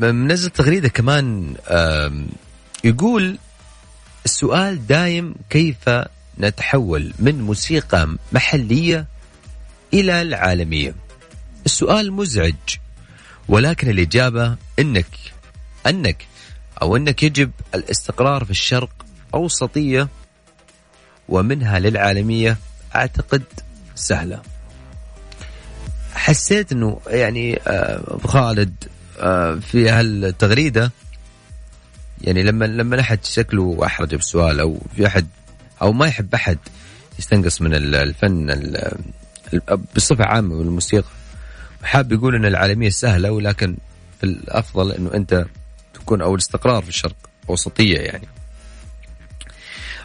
منزل 0.00 0.50
تغريدة 0.50 0.88
كمان 0.88 1.54
يقول 2.84 3.38
السؤال 4.24 4.86
دايم 4.86 5.34
كيف 5.50 5.90
نتحول 6.40 7.12
من 7.18 7.42
موسيقى 7.42 8.16
محلية 8.32 9.06
إلى 9.94 10.22
العالميه 10.22 10.94
السؤال 11.66 12.12
مزعج 12.12 12.54
ولكن 13.48 13.90
الإجابة 13.90 14.56
إنك 14.78 15.06
أنك 15.86 16.26
أو 16.82 16.96
إنك 16.96 17.22
يجب 17.22 17.50
الاستقرار 17.74 18.44
في 18.44 18.50
الشرق 18.50 18.90
أوسطية 19.34 20.08
ومنها 21.28 21.78
للعالمية 21.78 22.56
أعتقد 22.94 23.42
سهلة. 23.94 24.42
حسيت 26.14 26.72
إنه 26.72 27.00
يعني 27.06 27.60
آه، 27.66 28.18
خالد 28.24 28.74
آه، 29.20 29.54
في 29.54 29.88
هالتغريدة 29.90 30.92
يعني 32.20 32.42
لما 32.42 32.64
لما 32.64 33.00
أحد 33.00 33.24
شكله 33.24 33.78
أحرج 33.86 34.14
بالسؤال 34.14 34.60
أو 34.60 34.78
في 34.96 35.06
أحد 35.06 35.26
أو 35.82 35.92
ما 35.92 36.06
يحب 36.06 36.34
أحد 36.34 36.58
يستنقص 37.18 37.60
من 37.60 37.74
الفن 37.74 38.50
بصفة 39.96 40.24
عامة 40.24 40.54
من 40.54 40.60
الموسيقى 40.60 41.08
حاب 41.82 42.12
يقول 42.12 42.34
إن 42.34 42.44
العالمية 42.44 42.88
سهلة 42.90 43.30
ولكن 43.30 43.76
في 44.20 44.26
الأفضل 44.26 44.92
إنه 44.92 45.14
أنت 45.14 45.46
تكون 45.94 46.22
أو 46.22 46.34
الاستقرار 46.34 46.82
في 46.82 46.88
الشرق 46.88 47.16
وسطيه 47.48 47.98
يعني. 47.98 48.28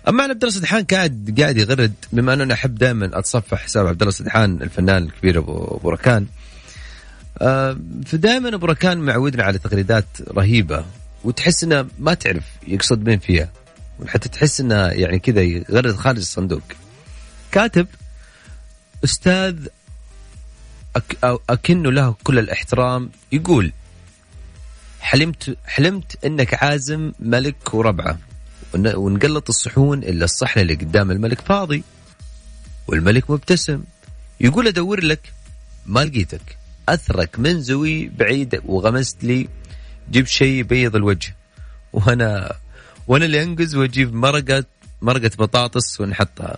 أما 0.08 0.24
عبد 0.24 0.44
الله 0.44 0.56
سدحان 0.56 0.84
قاعد 0.84 1.36
قاعد 1.40 1.58
يغرد. 1.58 1.94
بما 2.12 2.34
أنه 2.34 2.44
أنا 2.44 2.54
أحب 2.54 2.76
دائما 2.76 3.20
أتصفح 3.20 3.64
حساب 3.64 3.88
عبد 3.88 4.02
الله 4.02 4.12
سدحان 4.14 4.62
الفنان 4.62 5.04
الكبير 5.04 5.38
ابو 5.38 5.78
أبو 5.78 5.90
ركان. 5.90 6.26
آه 7.38 7.78
فدائما 8.06 8.56
أبو 8.56 8.66
ركان 8.66 8.98
معودنا 8.98 9.44
على 9.44 9.58
تغريدات 9.58 10.06
رهيبة 10.32 10.86
وتحس 11.24 11.64
إنه 11.64 11.88
ما 12.00 12.14
تعرف 12.14 12.44
يقصد 12.68 13.10
مين 13.10 13.20
فيها. 13.20 13.50
وحتى 14.00 14.30
تحس 14.30 14.62
إنه 14.62 14.76
يعني 14.76 15.20
كذا 15.20 15.42
يغرد 15.42 15.96
خارج 15.96 16.18
الصندوق. 16.18 16.62
كاتب 17.52 17.88
أستاذ 19.03 19.67
أك 20.95 21.39
أكن 21.50 21.83
له 21.83 22.15
كل 22.24 22.39
الإحترام 22.39 23.10
يقول 23.31 23.72
حلمت 25.01 25.57
حلمت 25.65 26.25
إنك 26.25 26.63
عازم 26.63 27.12
ملك 27.19 27.74
وربعة 27.74 28.17
ونقلط 28.75 29.50
الصحون 29.50 30.03
إلا 30.03 30.25
الصحن 30.25 30.60
اللي 30.60 30.74
قدام 30.74 31.12
الملك 31.12 31.41
فاضي 31.41 31.83
والملك 32.88 33.31
مبتسم. 33.31 33.83
يقول 34.41 34.67
أدور 34.67 35.03
لك 35.03 35.33
ما 35.86 36.00
لقيتك. 36.00 36.57
أثرك 36.89 37.39
من 37.39 37.62
زوي 37.62 38.07
بعيد 38.07 38.62
وغمست 38.65 39.24
لي 39.24 39.48
جيب 40.12 40.25
شيء 40.25 40.53
يبيض 40.53 40.95
الوجه. 40.95 41.36
وأنا 41.93 42.55
وأنا 43.07 43.25
اللي 43.25 43.43
أنقز 43.43 43.75
وأجيب 43.75 44.13
مرقة 44.13 44.65
مرقة 45.01 45.31
بطاطس 45.38 46.01
ونحطها. 46.01 46.57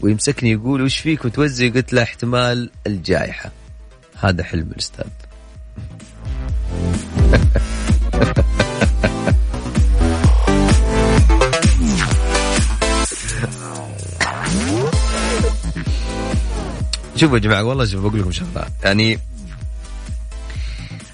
ويمسكني 0.00 0.52
يقول 0.52 0.82
وش 0.82 0.98
فيك؟ 0.98 1.24
وتوزي. 1.24 1.70
قلت 1.70 1.92
له 1.92 2.02
احتمال 2.02 2.70
الجائحة. 2.86 3.50
هذا 4.20 4.44
حلم 4.44 4.68
الأستاذ. 4.72 5.06
شوفوا 17.16 17.36
يا 17.36 17.42
جماعة 17.42 17.64
والله 17.64 17.84
شوف 17.84 18.00
بقول 18.00 18.20
لكم 18.20 18.32
شغلة. 18.32 18.66
يعني 18.84 19.18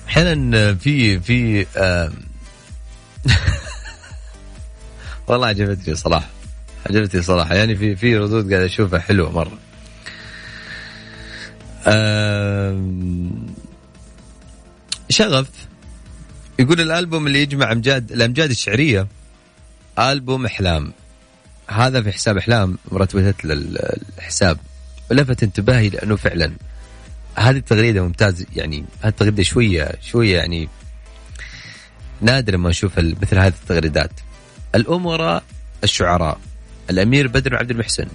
أحيانا 0.08 0.74
في 0.74 1.20
في 1.20 1.66
والله 5.26 5.46
عجبتني 5.46 5.94
صراحة. 5.94 6.28
عجبتني 6.86 7.22
صراحة. 7.22 7.54
يعني 7.54 7.76
في 7.76 7.96
في 7.96 8.16
ردود 8.16 8.52
قاعد 8.52 8.64
أشوفها 8.64 8.98
حلوة 8.98 9.30
مرة. 9.30 9.58
شغف 15.08 15.48
يقول 16.58 16.80
الألبوم 16.80 17.26
اللي 17.26 17.42
يجمع 17.42 17.72
امجاد 17.72 18.12
الأمجاد 18.12 18.50
الشعرية 18.50 19.06
ألبوم 19.98 20.46
إحلام. 20.46 20.92
هذا 21.68 22.02
في 22.02 22.12
حساب 22.12 22.36
إحلام 22.36 22.78
مرتبت 22.92 23.34
الحساب 24.18 24.58
لفت 25.10 25.42
انتباهي 25.42 25.88
لأنه 25.88 26.16
فعلا 26.16 26.52
هذه 27.34 27.56
التغريدة 27.56 28.02
ممتاز. 28.02 28.46
يعني 28.56 28.84
هذه 29.00 29.10
التغريدة 29.10 29.42
شوية 29.42 29.92
شوية 30.02 30.36
يعني 30.36 30.68
نادر 32.20 32.56
ما 32.56 32.68
نشوف 32.70 32.98
مثل 32.98 33.38
هذه 33.38 33.54
التغريدات. 33.62 34.10
الأمراء 34.74 35.42
الشعراء. 35.84 36.38
الأمير 36.92 37.28
بدر 37.28 37.56
عبد 37.56 37.70
المحسن 37.70 38.06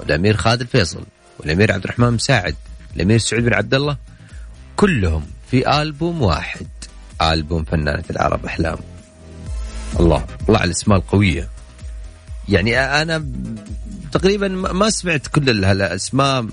والأمير 0.00 0.36
خالد 0.36 0.60
الفيصل 0.60 1.04
والأمير 1.40 1.72
عبد 1.72 1.84
الرحمن 1.84 2.10
مساعد 2.10 2.54
الأمير 2.96 3.18
سعود 3.18 3.42
بن 3.42 3.54
عبد 3.54 3.74
الله 3.74 3.96
كلهم 4.76 5.26
في 5.50 5.82
ألبوم 5.82 6.22
واحد 6.22 6.66
ألبوم 7.22 7.64
فنانة 7.64 8.04
العرب 8.10 8.46
أحلام. 8.46 8.78
الله 10.00 10.26
الله 10.48 10.58
على 10.58 10.64
الأسماء 10.64 10.98
القوية. 10.98 11.48
يعني 12.48 12.78
أنا 12.78 13.26
تقريبا 14.12 14.48
ما 14.48 14.90
سمعت 14.90 15.26
كل 15.26 15.64
هالأسماء 15.64 16.46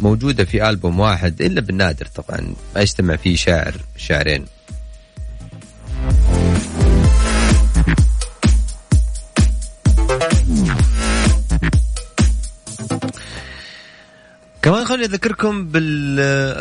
موجودة 0.00 0.44
في 0.44 0.70
ألبوم 0.70 1.00
واحد 1.00 1.42
إلا 1.42 1.60
بالنادر 1.60 2.06
طبعا 2.06 2.54
ما 2.74 2.80
يجتمع 2.80 3.16
فيه 3.16 3.36
شاعر 3.36 3.74
شاعرين. 3.96 4.46
كمان 14.62 14.84
خليني 14.84 15.04
أذكركم 15.04 15.68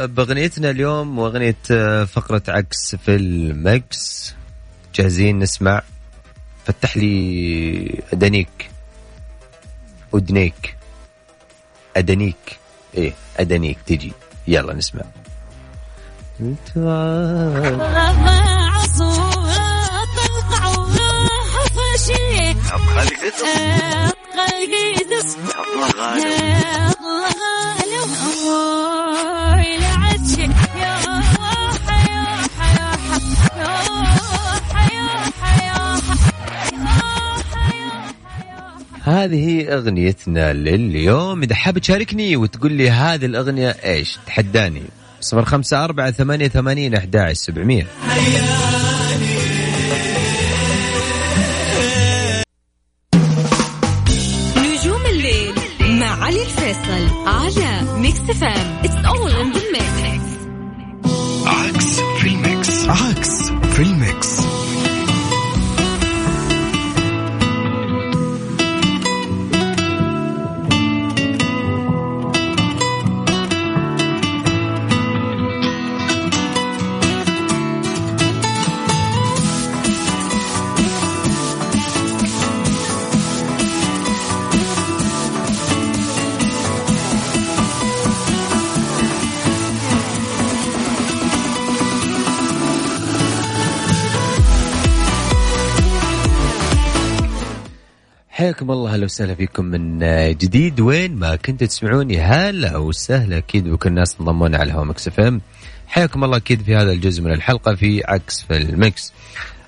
بأغنيتنا 0.07 0.69
اليوم 0.69 1.19
وأغنية 1.19 1.55
فقرة 2.05 2.41
عكس 2.47 2.95
في 2.95 3.15
المكس. 3.15 4.33
جاهزين 4.95 5.39
نسمع؟ 5.39 5.81
فتح 6.65 6.97
لي 6.97 8.03
أدنيك. 8.13 8.69
أدنيك. 10.13 10.77
أدنيك. 11.97 12.59
إيه 12.97 13.13
أدنيك. 13.37 13.77
تجي. 13.85 14.13
يلا 14.47 14.73
نسمع. 14.73 15.03
هذه 39.23 39.73
أغنيتنا 39.73 40.53
لليوم. 40.53 41.43
إذا 41.43 41.55
حاب 41.55 41.77
تشاركني 41.77 42.35
وتقول 42.35 42.71
لي 42.71 42.89
هذه 42.89 43.25
الأغنية 43.25 43.69
إيش؟ 43.69 44.17
تحداني. 44.27 44.83
صفر 45.21 45.45
خمسة 45.45 45.83
أربعة 45.83 46.11
ثمانية 46.11 46.47
ثمانين 46.47 46.93
أحد 46.95 47.29
سبعمية. 47.33 47.87
نجوم 54.57 55.05
الليل 55.05 55.53
مع 55.81 56.23
علي 56.25 56.41
الفيصل 56.41 57.27
على 57.27 57.99
ميكس 57.99 58.19
إف 58.19 58.50
إم 58.50 58.81
حياكم 98.69 98.79
الله 98.79 98.93
أهلا 98.93 99.05
وسهلا 99.05 99.35
فيكم 99.35 99.65
من 99.65 99.99
جديد. 100.37 100.79
وين 100.79 101.15
ما 101.15 101.35
كنتوا 101.35 101.67
تسمعوني 101.67 102.21
هلا 102.21 102.77
وسهلا 102.77 103.37
أكيد 103.37 103.67
بكل 103.67 103.89
الناس 103.89 104.15
انضموا 104.19 104.44
لنا 104.44 104.57
على 104.57 104.73
هوا 104.73 104.83
ميكس 104.85 105.07
إف 105.07 105.19
إم. 105.19 105.41
حياكم 105.87 106.23
الله 106.23 106.37
أكيد 106.37 106.61
في 106.61 106.75
هذا 106.75 106.91
الجزء 106.91 107.21
من 107.21 107.31
الحلقة 107.31 107.75
في 107.75 108.03
عكس 108.05 108.41
في 108.41 108.57
الـ 108.57 108.71
mix 108.71 109.13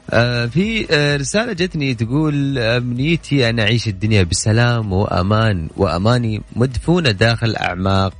آه 0.09 0.45
في 0.45 0.87
آه 0.91 1.17
رسالة 1.17 1.53
جتني 1.53 1.93
تقول 1.93 2.57
أمنيتي 2.57 3.49
أن 3.49 3.59
أعيش 3.59 3.87
الدنيا 3.87 4.23
بسلام 4.23 4.93
وأمان 4.93 5.69
وأماني 5.77 6.41
مدفونة 6.55 7.11
داخل 7.11 7.55
أعماق 7.55 8.13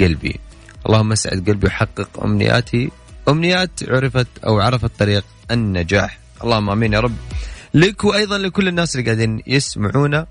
قلبي. 0.00 0.40
اللهم 0.86 1.12
اسعد 1.12 1.50
قلبي 1.50 1.66
وحقق 1.66 2.24
أمنياتي. 2.24 2.90
أمنيات 3.28 3.70
عرفت 3.88 4.28
أو 4.46 4.60
عرفت 4.60 4.90
طريق 4.98 5.24
النجاح. 5.50 6.18
اللهم 6.44 6.70
آمين 6.70 6.92
يا 6.92 7.00
رب. 7.00 7.16
لك 7.76 8.04
وأيضا 8.04 8.38
لكل 8.38 8.68
الناس 8.68 8.96
اللي 8.96 9.06
قاعدين 9.06 9.42
يسمعونا 9.46 10.26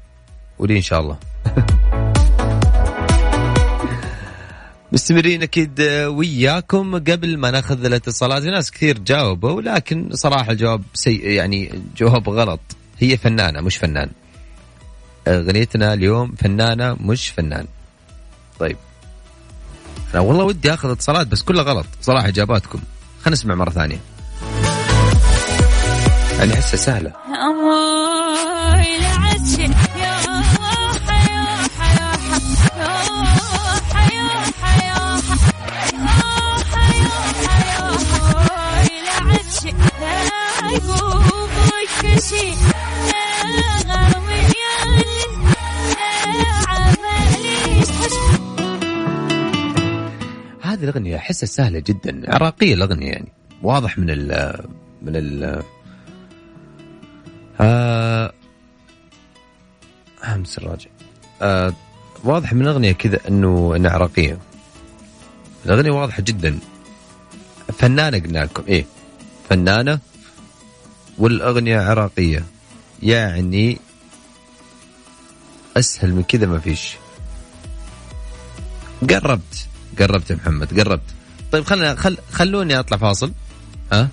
ولي 0.60 0.78
إن 0.78 0.82
شاء 0.82 1.00
الله. 1.00 1.18
مستمرين 4.92 5.44
أكيد 5.44 5.82
وياكم. 6.08 6.96
قبل 6.96 7.38
ما 7.38 7.52
نأخذ 7.52 7.86
الاتصالات 7.86 8.44
في 8.44 8.50
ناس 8.50 8.72
كثير 8.72 9.00
جاوبوا 9.00 9.62
لكن 9.62 10.10
صراحة 10.14 10.52
الجواب 10.52 10.84
سيء 10.94 11.28
يعني 11.30 11.82
جواب 11.98 12.30
غلط. 12.30 12.60
هي 13.00 13.18
فنانة 13.18 13.62
مش 13.62 13.78
فنان. 13.78 14.10
أغنيتنا 15.28 15.94
اليوم 15.94 16.36
فنانة 16.36 16.98
مش 17.02 17.30
فنان. 17.30 17.66
طيب. 18.60 18.78
أنا 20.14 20.22
والله 20.22 20.44
ودي 20.44 20.74
أخذ 20.74 20.90
اتصالات 20.90 21.28
بس 21.28 21.42
كلها 21.42 21.64
غلط. 21.64 21.86
صراحة 22.02 22.28
إجاباتكم. 22.28 22.80
خلينا 23.22 23.32
نسمع 23.34 23.56
مرة 23.56 23.70
ثانية. 23.70 24.15
يعني 26.40 26.54
احسها 26.54 26.78
سهله 26.78 27.12
هذه 50.62 50.84
الأغنية 50.84 51.18
أحسها 51.18 51.48
سهلة 51.48 51.80
جدا 51.80 52.36
عراقية 52.36 52.74
الأغنية 52.74 53.12
يعني 53.12 53.32
واضح 53.64 53.98
من 53.98 54.10
ال 54.10 54.54
من 55.02 55.16
ال 55.16 55.64
آه 57.62 58.34
همس 60.24 60.58
الراجع. 60.58 60.90
آه 61.42 61.74
واضح 62.24 62.54
من 62.54 62.62
الأغنية 62.62 62.92
كذا 62.92 63.20
أنه 63.28 63.74
أنها 63.76 63.92
عراقية. 63.92 64.38
الأغنية 65.66 65.92
واضحة 65.92 66.22
جدا. 66.22 66.60
فنانة 67.78 68.20
قلنا 68.20 68.40
لكم 68.40 68.64
إيه 68.68 68.86
فنانة 69.50 70.00
والأغنية 71.18 71.80
عراقية. 71.80 72.46
يعني 73.04 73.80
أسهل 75.78 76.14
من 76.14 76.24
كذا 76.24 76.46
ما 76.46 76.60
فيش. 76.60 76.96
قربت 79.10 79.68
قربت 80.00 80.30
يا 80.30 80.36
محمد 80.36 80.80
قربت. 80.80 81.10
طيب 81.52 81.66
خلنا 81.66 81.96
خل 81.96 82.18
خلوني 82.32 82.80
أطلع 82.80 82.98
فاصل 82.98 83.32
ها؟ 83.94 84.10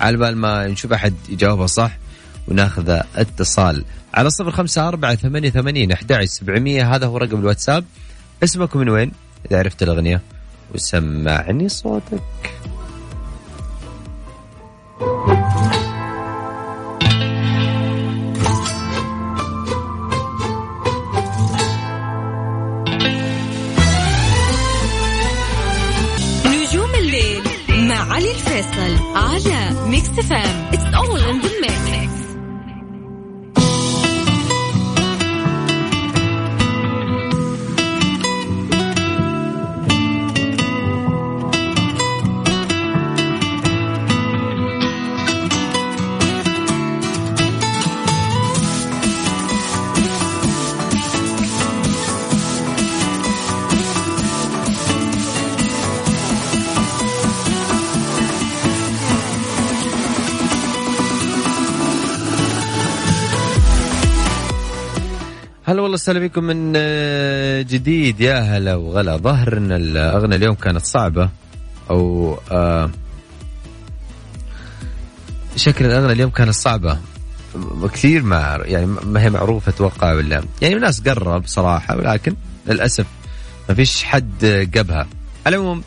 على 0.00 0.16
بال 0.16 0.36
ما 0.36 0.66
نشوف 0.66 0.92
أحد 0.92 1.14
يجاوبها 1.28 1.66
صح. 1.66 1.92
وناخذ 2.48 3.00
اتصال 3.16 3.84
على 4.14 4.30
صفر 4.30 4.50
خمسة 4.50 4.88
أربعة 4.88 5.14
ثمانية 5.14 5.50
ثمانين 5.50 5.92
أحد 5.92 6.24
سبعمية. 6.24 6.94
هذا 6.94 7.06
هو 7.06 7.16
رقم 7.16 7.40
الواتساب. 7.40 7.84
اسمكم 8.44 8.78
من 8.78 8.88
وين؟ 8.88 9.12
إذا 9.50 9.58
عرفت 9.58 9.82
الأغنية. 9.82 10.22
وسمعني 10.74 11.68
صوتك. 11.68 12.22
وسهلا 66.08 66.26
بكم 66.26 66.44
من 66.44 66.72
آه، 66.76 67.62
جديد. 67.62 68.20
يا 68.20 68.40
هلا 68.40 68.74
وغلا. 68.74 69.16
ظهر 69.16 69.56
ان 69.56 69.72
الاغنيه 69.72 70.36
اليوم 70.36 70.54
كانت 70.54 70.84
صعبة. 70.84 71.28
أو 71.90 72.38
آه 72.50 72.90
شكل 75.56 75.84
الأغنية 75.84 76.12
اليوم 76.12 76.30
كانت 76.30 76.54
صعبة. 76.54 76.98
كثير 77.92 78.22
ما 78.22 78.58
يعني 78.64 78.86
ما 78.86 79.22
هي 79.22 79.30
معروفة 79.30 79.70
أتوقع 79.70 80.12
ولا 80.12 80.42
يعني 80.62 80.74
الناس 80.74 81.00
قرب 81.00 81.46
صراحة 81.46 81.96
ولكن 81.96 82.34
للأسف 82.66 83.06
ما 83.68 83.74
فيش 83.74 84.04
حد 84.04 84.44
جابها 84.72 85.06
على 85.46 85.56
العموم 85.56 85.82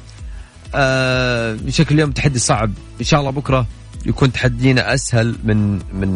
آه 0.76 1.54
بشكل 1.54 1.96
اليوم 1.96 2.12
تحدي 2.12 2.40
صعب. 2.40 2.72
إن 3.00 3.06
شاء 3.06 3.20
الله 3.20 3.32
بكرة 3.32 3.68
يكون 4.06 4.32
تحدينا 4.32 4.94
أسهل 4.94 5.36
من 5.44 5.74
من 5.74 6.16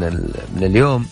من 0.55 0.63
اليوم. 0.63 1.05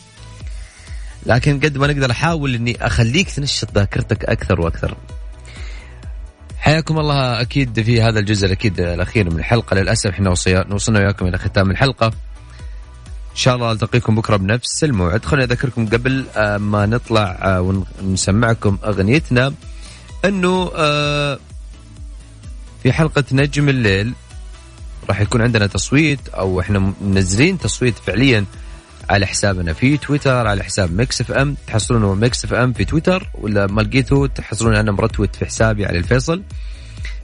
لكن 1.25 1.59
قد 1.59 1.77
ما 1.77 1.87
نقدر 1.87 2.11
أحاول 2.11 2.55
إني 2.55 2.85
أخليك 2.85 3.31
تنشط 3.31 3.75
ذاكرتك 3.75 4.25
أكثر 4.25 4.61
وأكثر. 4.61 4.97
حياكم 6.57 6.99
الله 6.99 7.41
أكيد 7.41 7.81
في 7.81 8.01
هذا 8.01 8.19
الجزء 8.19 8.45
الأكيد 8.47 8.79
الأخير 8.79 9.29
من 9.29 9.39
الحلقة 9.39 9.75
للأسف 9.75 10.09
إحنا 10.09 10.29
وصلنا 10.71 10.99
وياكم 10.99 11.27
إلى 11.27 11.37
ختام 11.37 11.71
الحلقة. 11.71 12.07
إن 12.07 13.39
شاء 13.39 13.55
الله 13.55 13.71
ألتقيكم 13.71 14.15
بكرة 14.15 14.35
بنفس 14.35 14.83
الموعد، 14.83 15.25
خليني 15.25 15.43
أذكركم 15.43 15.85
قبل 15.85 16.25
آه، 16.35 16.57
ما 16.57 16.85
نطلع 16.85 17.37
آه، 17.41 17.83
ونسمعكم 18.01 18.77
أغنيتنا 18.83 19.53
إنه 20.25 20.71
آه، 20.75 21.39
في 22.83 22.93
حلقة 22.93 23.23
نجم 23.31 23.69
الليل 23.69 24.13
راح 25.09 25.21
يكون 25.21 25.41
عندنا 25.41 25.67
تصويت 25.67 26.29
أو 26.29 26.59
إحنا 26.59 26.93
منزلين 27.01 27.57
تصويت 27.57 27.95
فعليا 27.97 28.45
على 29.09 29.25
حسابنا 29.25 29.73
في 29.73 29.97
تويتر 29.97 30.47
على 30.47 30.63
حساب 30.63 30.91
ميكس 30.91 31.21
اف 31.21 31.31
ام. 31.31 31.55
تحصلونه 31.67 32.13
ميكس 32.13 32.45
اف 32.45 32.53
ام 32.53 32.73
في 32.73 32.85
تويتر 32.85 33.29
ولا 33.33 33.67
ما 33.67 33.81
لقيته 33.81 34.27
تحصلون 34.27 34.75
أنا 34.75 34.91
مرتوت 34.91 35.35
في 35.35 35.45
حسابي 35.45 35.85
علي 35.85 35.97
الفيصل. 35.97 36.43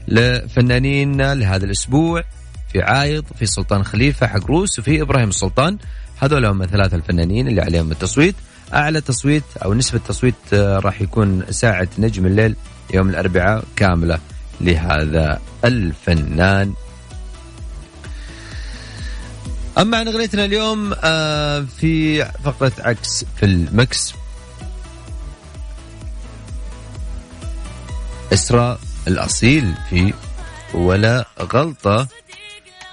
لفنانين 0.08 1.22
لهذا 1.34 1.66
الأسبوع 1.66 2.24
في 2.72 2.82
عايض 2.82 3.26
في 3.40 3.46
سلطان 3.46 3.84
خليفة 3.84 4.28
حق 4.28 4.46
روس 4.46 4.80
وفي 4.80 5.02
إبراهيم 5.02 5.30
السلطان 5.30 5.78
هذول 6.18 6.46
هم 6.46 6.66
ثلاثة 6.66 6.98
الفنانين 6.98 7.48
اللي 7.48 7.62
عليهم 7.62 7.92
التصويت. 7.92 8.36
أعلى 8.74 9.02
تصويت 9.02 9.44
أو 9.66 9.74
نسبة 9.74 10.00
تصويت 10.08 10.36
آه، 10.54 10.80
راح 10.80 11.02
يكون 11.02 11.44
ساعة 11.50 11.88
نجوم 12.00 12.26
الليل 12.26 12.56
يوم 12.94 13.10
الأربعاء 13.10 13.64
كاملة 13.76 14.20
لهذا 14.62 15.40
الفنان. 15.66 16.74
أما 19.80 19.98
عن 19.98 20.08
أغنيتنا 20.08 20.46
اليوم 20.46 20.94
آه، 21.04 21.66
في 21.78 22.26
فقرة 22.26 22.72
عكس 22.80 23.26
في 23.36 23.46
المكس. 23.46 24.14
إسراء 28.34 28.80
الأصيل 29.08 29.74
في 29.90 30.14
ولا 30.74 31.26
غلطة. 31.54 32.08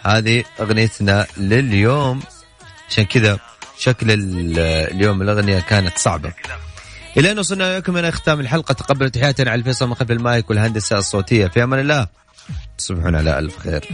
هذه 0.03 0.45
أغنيتنا 0.61 1.27
لليوم. 1.37 2.21
عشان 2.91 3.05
كذا 3.05 3.39
شكل 3.79 4.11
ال- 4.11 4.59
اليوم 4.95 5.23
الأغنية 5.23 5.59
كانت 5.61 5.99
صعبة. 5.99 6.33
إلى 7.17 7.33
أن 7.33 7.39
وصلنا 7.39 7.73
إليكم 7.73 7.97
إلى 7.97 8.13
ختام 8.13 8.41
الحلقة. 8.41 8.73
تقبلوا 8.73 9.09
تحياتنا 9.09 9.51
على 9.51 9.59
الفيصل 9.59 9.89
من 9.89 9.95
خلف 9.95 10.11
المايك 10.11 10.51
والهندسة 10.51 10.99
الصوتية. 10.99 11.47
في 11.47 11.63
أمان 11.65 11.81
الله. 11.81 12.07
تصبحون 12.79 13.17
على 13.17 13.39
الف 13.39 13.59
خير 13.59 13.85